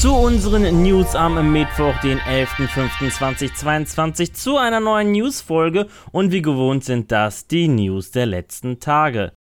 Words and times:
zu 0.00 0.14
unseren 0.14 0.82
News 0.82 1.14
am 1.14 1.52
Mittwoch, 1.52 1.94
den 2.02 2.18
11.05.2022, 2.18 4.32
zu 4.32 4.56
einer 4.56 4.80
neuen 4.80 5.12
News-Folge 5.12 5.86
und 6.12 6.32
wie 6.32 6.42
gewohnt 6.42 6.84
sind 6.84 7.12
das 7.12 7.46
die 7.46 7.68
News 7.68 8.10
der 8.10 8.26
letzten 8.26 8.80
Tage. 8.80 9.32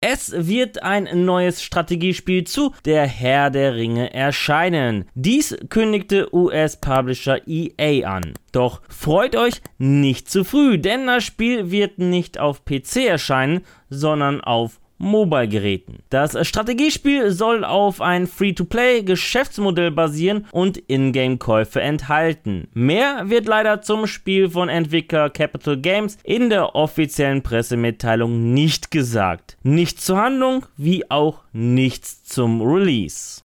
Es 0.00 0.32
wird 0.32 0.82
ein 0.82 1.24
neues 1.24 1.62
Strategiespiel 1.62 2.44
zu 2.44 2.72
Der 2.84 3.06
Herr 3.06 3.50
der 3.50 3.74
Ringe 3.74 4.14
erscheinen. 4.14 5.06
Dies 5.14 5.56
kündigte 5.68 6.32
US-Publisher 6.32 7.40
EA 7.48 8.08
an. 8.08 8.34
Doch 8.52 8.80
freut 8.88 9.34
euch 9.34 9.60
nicht 9.78 10.30
zu 10.30 10.44
früh, 10.44 10.78
denn 10.78 11.08
das 11.08 11.24
Spiel 11.24 11.72
wird 11.72 11.98
nicht 11.98 12.38
auf 12.38 12.64
PC 12.64 13.08
erscheinen, 13.08 13.62
sondern 13.90 14.40
auf 14.40 14.78
Mobile-Geräten. 14.98 16.00
Das 16.10 16.36
Strategiespiel 16.46 17.30
soll 17.30 17.64
auf 17.64 18.00
ein 18.00 18.26
Free-to-Play-Geschäftsmodell 18.26 19.90
basieren 19.90 20.46
und 20.52 20.78
Ingame-Käufe 20.88 21.80
enthalten. 21.80 22.68
Mehr 22.74 23.30
wird 23.30 23.46
leider 23.46 23.80
zum 23.82 24.06
Spiel 24.06 24.50
von 24.50 24.68
Entwickler 24.68 25.30
Capital 25.30 25.76
Games 25.78 26.18
in 26.24 26.50
der 26.50 26.74
offiziellen 26.74 27.42
Pressemitteilung 27.42 28.52
nicht 28.52 28.90
gesagt. 28.90 29.56
Nichts 29.62 30.04
zur 30.04 30.18
Handlung, 30.18 30.66
wie 30.76 31.10
auch 31.10 31.44
nichts 31.52 32.24
zum 32.24 32.60
Release. 32.62 33.42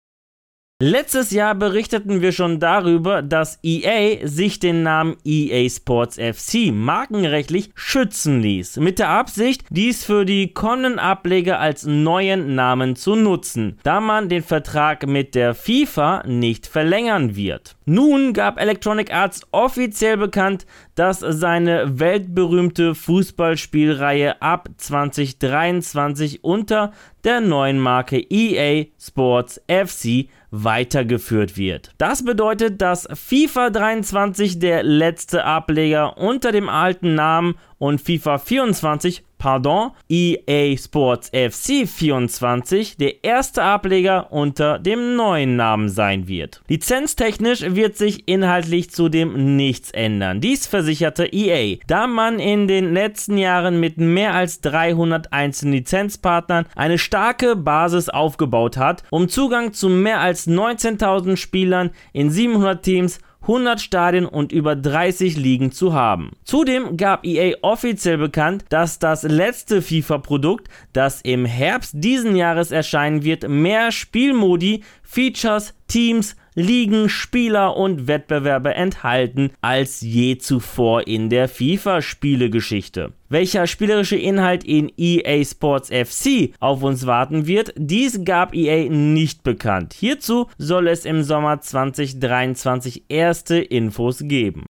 Letztes 0.86 1.32
Jahr 1.32 1.56
berichteten 1.56 2.22
wir 2.22 2.34
schon 2.34 2.60
darüber, 2.60 3.22
dass 3.22 3.58
EA 3.64 4.28
sich 4.28 4.60
den 4.60 4.84
Namen 4.84 5.16
EA 5.24 5.70
Sports 5.70 6.18
FC 6.18 6.74
markenrechtlich 6.74 7.72
schützen 7.74 8.42
ließ, 8.42 8.76
mit 8.82 9.00
der 9.00 9.08
Absicht, 9.08 9.64
dies 9.70 10.04
für 10.04 10.26
die 10.26 10.54
kommenden 10.54 11.00
Ableger 11.00 11.62
als 11.62 11.86
neuen 11.86 12.56
Namen 12.56 12.98
zu 12.98 13.16
nutzen, 13.16 13.80
da 13.84 14.02
man 14.02 14.28
den 14.28 14.44
Vertrag 14.44 15.08
mit 15.08 15.36
der 15.36 15.56
FIFA 15.56 16.24
nicht 16.28 16.68
verlängern 16.68 17.38
wird. 17.38 17.78
Nun 17.86 18.34
gab 18.34 18.60
Electronic 18.60 19.14
Arts 19.14 19.48
offiziell 19.52 20.18
bekannt, 20.18 20.66
dass 20.96 21.20
seine 21.20 21.98
weltberühmte 22.00 22.94
Fußballspielreihe 22.94 24.42
ab 24.42 24.70
2023 24.76 26.44
unter 26.44 26.92
der 27.24 27.42
neuen 27.42 27.80
Marke 27.80 28.20
EA 28.30 28.86
Sports 29.00 29.62
FC 29.68 30.28
weitergeführt 30.52 31.58
wird. 31.58 31.92
Das 31.98 32.24
bedeutet, 32.24 32.82
dass 32.82 33.08
FIFA 33.12 33.72
23 33.72 34.60
der 34.60 34.84
letzte 34.84 35.44
Ableger 35.46 36.18
unter 36.18 36.52
dem 36.52 36.70
alten 36.70 37.16
Namen 37.16 37.56
und 37.84 38.00
FIFA 38.00 38.38
24 38.38 39.24
pardon, 39.38 39.92
EA 40.08 40.78
Sports 40.78 41.30
FC 41.32 41.86
24 41.86 42.96
der 42.96 43.26
erste 43.26 43.62
Ableger 43.62 44.32
unter 44.32 44.80
dem 44.80 45.18
neuen 45.18 45.58
Namen 45.58 45.90
sein 45.90 46.30
wird. 46.30 46.62
Lizenztechnisch 46.70 47.62
wird 47.76 47.98
sich 47.98 48.26
inhaltlich 48.26 48.92
zudem 48.92 49.58
nichts 49.58 49.92
ändern. 49.92 50.40
Dies 50.40 50.66
versicherte 50.66 51.26
EA, 51.26 51.76
da 51.88 52.08
man 52.08 52.40
in 52.40 52.70
den 52.70 52.94
letzten 52.94 53.38
Jahren 53.38 53.82
mit 53.82 53.98
mehr 53.98 54.34
als 54.34 54.62
300 54.62 55.34
einzelnen 55.34 55.74
Lizenzpartnern 55.74 56.66
eine 56.78 56.98
starke 56.98 57.58
Basis 57.58 58.08
aufgebaut 58.08 58.78
hat, 58.78 59.04
um 59.10 59.28
Zugang 59.28 59.74
zu 59.74 59.90
mehr 59.90 60.22
als 60.22 60.48
19.000 60.48 61.36
Spielern 61.36 61.90
in 62.14 62.30
700 62.30 62.82
Teams 62.82 63.20
100 63.44 63.82
Stadien 63.82 64.26
und 64.26 64.52
über 64.52 64.76
30 64.76 65.38
Ligen 65.38 65.72
zu 65.72 65.94
haben. 65.94 66.32
Zudem 66.44 66.98
gab 66.98 67.26
EA 67.26 67.56
offiziell 67.62 68.18
bekannt, 68.18 68.66
dass 68.70 69.00
das 69.00 69.24
letzte 69.24 69.82
FIFA-Produkt, 69.82 70.70
das 70.94 71.22
im 71.22 71.46
Herbst 71.46 71.94
diesen 71.96 72.36
Jahres 72.36 72.72
erscheinen 72.72 73.24
wird, 73.24 73.48
mehr 73.48 73.92
Spielmodi, 73.92 74.84
Features, 75.04 75.74
Teams, 75.88 76.36
Ligen, 76.56 77.10
Spieler 77.10 77.76
und 77.76 78.08
Wettbewerbe 78.08 78.76
enthalten 78.76 79.52
als 79.62 80.02
je 80.02 80.38
zuvor 80.38 81.08
in 81.08 81.30
der 81.30 81.50
FIFA-Spielegeschichte. 81.50 83.14
Welcher 83.30 83.66
spielerische 83.66 84.18
Inhalt 84.18 84.64
in 84.64 84.92
EA 84.96 85.44
Sports 85.44 85.90
FC 85.90 86.54
auf 86.60 86.84
uns 86.84 87.08
warten 87.08 87.48
wird, 87.48 87.74
dies 87.76 88.24
gab 88.24 88.54
EA 88.54 88.90
nicht 88.90 89.44
bekannt. 89.44 89.94
Hierzu 89.94 90.48
soll 90.60 90.88
es 90.88 91.06
im 91.06 91.24
Sommer 91.24 91.60
2023 91.60 93.06
erste 93.10 93.58
Infos 93.58 94.20
geben. 94.20 94.66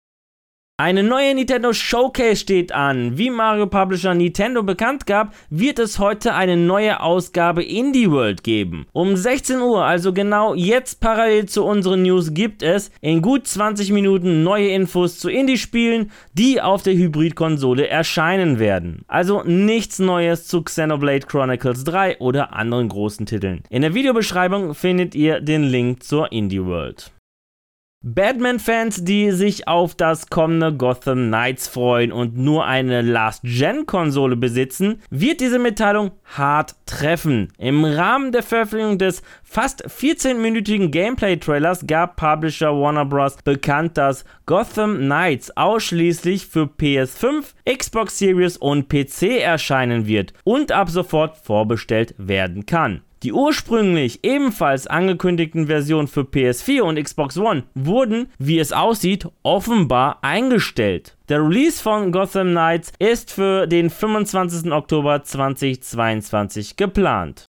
Eine 0.83 1.05
neue 1.05 1.33
Nintendo 1.33 1.73
Showcase 1.73 2.35
steht 2.35 2.73
an. 2.73 3.17
Wie 3.17 3.31
Mario 3.31 3.69
Publisher 3.69 4.15
Nintendo 4.15 4.65
bekannt 4.65 5.07
gab, 5.07 5.33
wird 5.49 5.79
es 5.79 6.01
heute 6.01 6.35
eine 6.35 6.57
neue 6.57 7.01
Ausgabe 7.01 7.63
Indie 7.63 8.11
World 8.11 8.43
geben. 8.43 8.87
Um 8.91 9.15
16 9.15 9.61
Uhr, 9.61 9.85
also 9.85 10.13
genau 10.13 10.55
jetzt 10.55 10.99
parallel 10.99 11.47
zu 11.47 11.65
unseren 11.65 12.03
News, 12.03 12.35
gibt 12.35 12.65
es 12.65 12.91
in 13.01 13.23
gut 13.23 13.47
20 13.47 13.93
Minuten 13.93 14.43
neue 14.43 14.71
Infos 14.71 15.21
zu 15.21 15.31
Indie-Spielen, 15.31 16.11
die 16.33 16.61
auf 16.61 16.83
der 16.83 16.95
Hybrid-Konsole 16.95 17.87
erscheinen 17.87 18.59
werden. 18.59 19.05
Also 19.07 19.45
nichts 19.45 20.01
Neues 20.01 20.49
zu 20.49 20.63
Xenoblade 20.63 21.29
Chronicles 21.29 21.85
3 21.85 22.19
oder 22.19 22.55
anderen 22.55 22.89
großen 22.89 23.25
Titeln. 23.25 23.63
In 23.71 23.83
der 23.83 23.95
Videobeschreibung 23.95 24.75
findet 24.75 25.15
ihr 25.15 25.41
den 25.41 25.63
Link 25.63 26.03
zur 26.03 26.33
Indie 26.33 26.65
World. 26.65 27.12
Batman-Fans, 28.05 29.05
die 29.05 29.31
sich 29.31 29.69
auf 29.69 29.95
das 29.95 30.29
kommende 30.29 30.75
Gotham 30.75 31.29
Knights 31.29 31.69
freuen 31.69 32.11
und 32.11 32.37
nur 32.37 32.67
eine 32.67 33.01
Last-Gen-Konsole 33.01 34.35
besitzen, 34.35 35.01
wird 35.11 35.41
diese 35.41 35.61
Mitteilung 35.61 36.11
hart 36.25 36.75
treffen. 36.87 37.53
Im 37.59 37.85
Rahmen 37.85 38.33
der 38.33 38.43
Veröffentlichung 38.43 38.99
des 38.99 39.23
fast 39.45 39.87
14-minütigen 39.87 40.91
Gameplay-Trailers 40.91 41.87
gab 41.87 42.17
Publisher 42.17 42.73
Warner 42.73 43.05
Bros. 43.05 43.37
bekannt, 43.45 43.97
dass 43.97 44.25
Gotham 44.47 44.97
Knights 44.97 45.57
ausschließlich 45.57 46.47
für 46.47 46.65
PS5, 46.65 47.55
Xbox 47.73 48.19
Series 48.19 48.57
und 48.57 48.89
PC 48.89 49.41
erscheinen 49.41 50.09
wird 50.09 50.33
und 50.43 50.73
ab 50.73 50.91
sofort 50.91 51.37
vorbestellt 51.37 52.17
werden 52.19 52.67
kann. 52.67 53.03
Die 53.23 53.33
ursprünglich 53.33 54.21
ebenfalls 54.25 54.87
angekündigten 54.87 55.69
Versionen 55.69 56.09
für 56.09 56.23
PS4 56.23 56.83
und 56.83 57.03
Xbox 57.03 57.39
One 57.39 57.65
wurden, 57.75 58.29
wie 58.39 58.59
es 58.59 58.73
aussieht, 58.73 59.29
offenbar 59.43 60.19
eingestellt. 60.23 61.17
Der 61.29 61.41
Release 61.41 61.81
von 61.81 62.11
Gotham 62.11 62.49
Knights 62.51 62.93
ist 62.99 63.31
für 63.31 63.67
den 63.67 63.91
25. 63.91 64.73
Oktober 64.73 65.23
2022 65.23 66.77
geplant. 66.77 67.47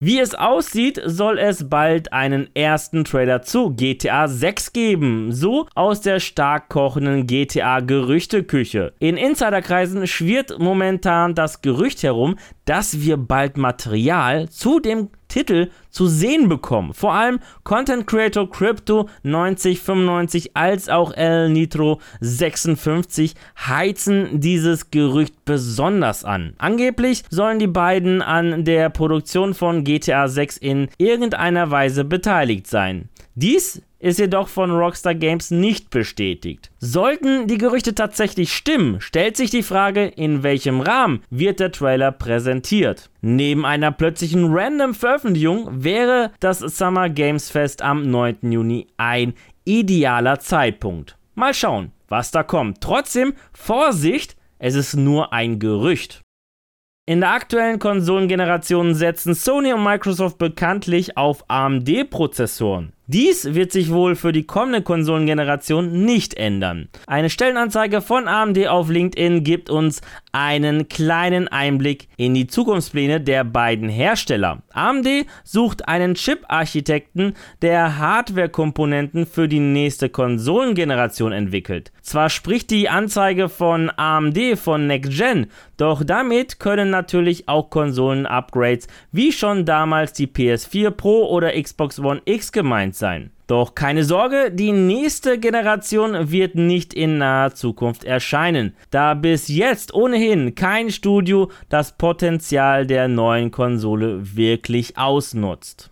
Wie 0.00 0.18
es 0.18 0.34
aussieht, 0.34 1.00
soll 1.06 1.38
es 1.38 1.70
bald 1.70 2.12
einen 2.12 2.54
ersten 2.54 3.04
Trailer 3.04 3.42
zu 3.42 3.70
GTA 3.70 4.26
6 4.26 4.72
geben, 4.72 5.32
so 5.32 5.66
aus 5.76 6.00
der 6.00 6.18
stark 6.18 6.68
kochenden 6.68 7.28
GTA 7.28 7.78
Gerüchteküche. 7.78 8.92
In 8.98 9.16
Insiderkreisen 9.16 10.06
schwirrt 10.08 10.58
momentan 10.58 11.36
das 11.36 11.62
Gerücht 11.62 12.02
herum, 12.02 12.36
dass 12.64 13.02
wir 13.02 13.16
bald 13.16 13.56
Material 13.56 14.48
zu 14.48 14.80
dem 14.80 15.10
Titel 15.28 15.70
zu 15.94 16.08
sehen 16.08 16.48
bekommen. 16.48 16.92
Vor 16.92 17.14
allem 17.14 17.38
Content 17.62 18.06
Creator 18.06 18.50
Crypto 18.50 19.08
9095 19.22 20.56
als 20.56 20.88
auch 20.88 21.12
El 21.14 21.48
Nitro 21.48 22.00
56 22.20 23.34
heizen 23.56 24.40
dieses 24.40 24.90
Gerücht 24.90 25.44
besonders 25.44 26.24
an. 26.24 26.54
Angeblich 26.58 27.22
sollen 27.30 27.60
die 27.60 27.68
beiden 27.68 28.20
an 28.20 28.64
der 28.64 28.90
Produktion 28.90 29.54
von 29.54 29.84
GTA 29.84 30.28
6 30.28 30.56
in 30.56 30.88
irgendeiner 30.98 31.70
Weise 31.70 32.04
beteiligt 32.04 32.66
sein. 32.66 33.08
Dies 33.36 33.82
ist 34.04 34.18
jedoch 34.18 34.48
von 34.48 34.70
Rockstar 34.70 35.14
Games 35.14 35.50
nicht 35.50 35.88
bestätigt. 35.88 36.70
Sollten 36.78 37.46
die 37.46 37.56
Gerüchte 37.56 37.94
tatsächlich 37.94 38.52
stimmen, 38.52 39.00
stellt 39.00 39.38
sich 39.38 39.48
die 39.48 39.62
Frage, 39.62 40.04
in 40.04 40.42
welchem 40.42 40.82
Rahmen 40.82 41.22
wird 41.30 41.58
der 41.58 41.72
Trailer 41.72 42.12
präsentiert. 42.12 43.08
Neben 43.22 43.64
einer 43.64 43.90
plötzlichen 43.92 44.52
random 44.52 44.92
Veröffentlichung 44.92 45.83
wäre 45.84 46.32
das 46.40 46.58
Summer 46.58 47.08
Games 47.08 47.50
Fest 47.50 47.82
am 47.82 48.10
9. 48.10 48.50
Juni 48.50 48.86
ein 48.96 49.34
idealer 49.64 50.40
Zeitpunkt. 50.40 51.16
Mal 51.34 51.54
schauen, 51.54 51.92
was 52.08 52.30
da 52.30 52.42
kommt. 52.42 52.80
Trotzdem, 52.80 53.34
Vorsicht, 53.52 54.36
es 54.58 54.74
ist 54.74 54.94
nur 54.94 55.32
ein 55.32 55.58
Gerücht. 55.58 56.22
In 57.06 57.20
der 57.20 57.32
aktuellen 57.32 57.78
Konsolengeneration 57.78 58.94
setzen 58.94 59.34
Sony 59.34 59.74
und 59.74 59.84
Microsoft 59.84 60.38
bekanntlich 60.38 61.18
auf 61.18 61.44
AMD-Prozessoren. 61.48 62.93
Dies 63.06 63.52
wird 63.54 63.70
sich 63.70 63.90
wohl 63.92 64.16
für 64.16 64.32
die 64.32 64.46
kommende 64.46 64.80
Konsolengeneration 64.80 66.06
nicht 66.06 66.32
ändern. 66.34 66.88
Eine 67.06 67.28
Stellenanzeige 67.28 68.00
von 68.00 68.26
AMD 68.26 68.66
auf 68.66 68.88
LinkedIn 68.88 69.44
gibt 69.44 69.68
uns 69.68 70.00
einen 70.32 70.88
kleinen 70.88 71.46
Einblick 71.46 72.08
in 72.16 72.32
die 72.32 72.46
Zukunftspläne 72.46 73.20
der 73.20 73.44
beiden 73.44 73.90
Hersteller. 73.90 74.62
AMD 74.72 75.26
sucht 75.44 75.86
einen 75.86 76.14
Chip-Architekten, 76.14 77.34
der 77.60 77.98
Hardware-Komponenten 77.98 79.26
für 79.26 79.48
die 79.48 79.60
nächste 79.60 80.08
Konsolengeneration 80.08 81.32
entwickelt. 81.32 81.92
Zwar 82.00 82.30
spricht 82.30 82.70
die 82.70 82.88
Anzeige 82.88 83.50
von 83.50 83.92
AMD 83.94 84.58
von 84.58 84.86
Next 84.86 85.12
Gen, 85.12 85.48
doch 85.76 86.02
damit 86.04 86.58
können 86.58 86.90
natürlich 86.90 87.48
auch 87.48 87.68
Konsolen-Upgrades 87.68 88.88
wie 89.12 89.30
schon 89.30 89.66
damals 89.66 90.14
die 90.14 90.26
PS4 90.26 90.90
Pro 90.90 91.26
oder 91.28 91.52
Xbox 91.60 91.98
One 91.98 92.22
X 92.24 92.50
gemeint 92.50 92.93
gemeint 92.94 92.96
sein. 92.96 93.30
Doch 93.46 93.74
keine 93.74 94.04
Sorge, 94.04 94.50
die 94.50 94.72
nächste 94.72 95.38
Generation 95.38 96.30
wird 96.30 96.54
nicht 96.54 96.94
in 96.94 97.18
naher 97.18 97.54
Zukunft 97.54 98.04
erscheinen, 98.04 98.74
da 98.90 99.12
bis 99.12 99.48
jetzt 99.48 99.92
ohnehin 99.92 100.54
kein 100.54 100.90
Studio 100.90 101.50
das 101.68 101.98
Potenzial 101.98 102.86
der 102.86 103.08
neuen 103.08 103.50
Konsole 103.50 104.36
wirklich 104.36 104.96
ausnutzt. 104.96 105.90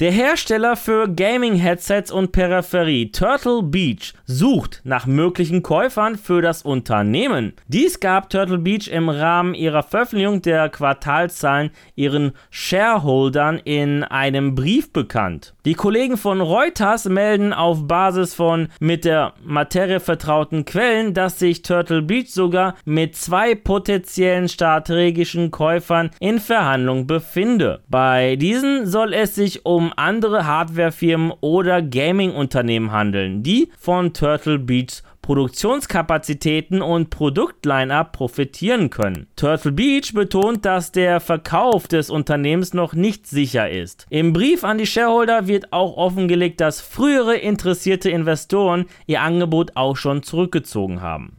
Der 0.00 0.10
Hersteller 0.10 0.74
für 0.74 1.08
Gaming-Headsets 1.08 2.10
und 2.10 2.32
Peripherie 2.32 3.12
Turtle 3.12 3.62
Beach 3.62 4.12
sucht 4.24 4.80
nach 4.82 5.06
möglichen 5.06 5.62
Käufern 5.62 6.16
für 6.16 6.42
das 6.42 6.62
Unternehmen. 6.62 7.52
Dies 7.68 8.00
gab 8.00 8.28
Turtle 8.28 8.58
Beach 8.58 8.88
im 8.88 9.08
Rahmen 9.08 9.54
ihrer 9.54 9.84
Veröffentlichung 9.84 10.42
der 10.42 10.68
Quartalzahlen 10.68 11.70
ihren 11.94 12.32
Shareholdern 12.50 13.58
in 13.58 14.02
einem 14.02 14.56
Brief 14.56 14.92
bekannt. 14.92 15.53
Die 15.64 15.72
Kollegen 15.72 16.18
von 16.18 16.42
Reuters 16.42 17.08
melden 17.08 17.54
auf 17.54 17.88
Basis 17.88 18.34
von 18.34 18.68
mit 18.80 19.06
der 19.06 19.32
Materie 19.42 19.98
vertrauten 19.98 20.66
Quellen, 20.66 21.14
dass 21.14 21.38
sich 21.38 21.62
Turtle 21.62 22.02
Beach 22.02 22.28
sogar 22.28 22.74
mit 22.84 23.16
zwei 23.16 23.54
potenziellen 23.54 24.50
strategischen 24.50 25.50
Käufern 25.50 26.10
in 26.20 26.38
Verhandlung 26.38 27.06
befinde. 27.06 27.80
Bei 27.88 28.36
diesen 28.36 28.86
soll 28.86 29.14
es 29.14 29.36
sich 29.36 29.64
um 29.64 29.90
andere 29.96 30.46
Hardwarefirmen 30.46 31.32
oder 31.40 31.80
Gaming-Unternehmen 31.80 32.92
handeln, 32.92 33.42
die 33.42 33.70
von 33.78 34.12
Turtle 34.12 34.58
Beach 34.58 35.02
Produktionskapazitäten 35.24 36.82
und 36.82 37.08
Produktline-up 37.08 38.12
profitieren 38.12 38.90
können. 38.90 39.26
Turtle 39.36 39.72
Beach 39.72 40.12
betont, 40.12 40.66
dass 40.66 40.92
der 40.92 41.18
Verkauf 41.18 41.88
des 41.88 42.10
Unternehmens 42.10 42.74
noch 42.74 42.92
nicht 42.92 43.26
sicher 43.26 43.70
ist. 43.70 44.06
Im 44.10 44.34
Brief 44.34 44.64
an 44.64 44.76
die 44.76 44.86
Shareholder 44.86 45.46
wird 45.46 45.72
auch 45.72 45.96
offengelegt, 45.96 46.60
dass 46.60 46.82
frühere 46.82 47.36
interessierte 47.36 48.10
Investoren 48.10 48.84
ihr 49.06 49.22
Angebot 49.22 49.72
auch 49.76 49.96
schon 49.96 50.22
zurückgezogen 50.22 51.00
haben. 51.00 51.38